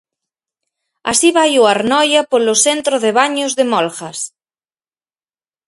Así 1.11 1.29
vai 1.37 1.51
o 1.61 1.63
Arnoia 1.75 2.21
polo 2.31 2.53
centro 2.65 2.95
de 3.03 3.11
Baños 3.19 3.51
de 3.59 3.65
Molgas. 3.71 4.19